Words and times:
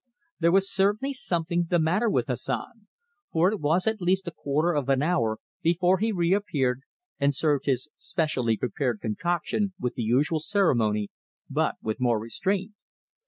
There 0.39 0.51
was 0.51 0.73
certainly 0.73 1.13
something 1.13 1.67
the 1.69 1.77
matter 1.77 2.09
with 2.09 2.25
Hassan, 2.25 2.87
for 3.31 3.51
it 3.51 3.59
was 3.59 3.85
at 3.85 4.01
least 4.01 4.27
a 4.27 4.31
quarter 4.31 4.73
of 4.73 4.89
an 4.89 5.03
hour 5.03 5.37
before 5.61 5.99
he 5.99 6.11
reappeared 6.11 6.81
and 7.19 7.31
served 7.35 7.67
his 7.67 7.87
specially 7.95 8.57
prepared 8.57 8.99
concoction 8.99 9.73
with 9.79 9.93
the 9.93 10.01
usual 10.01 10.39
ceremony 10.39 11.09
but 11.51 11.75
with 11.83 11.99
more 12.01 12.17
restraint. 12.19 12.71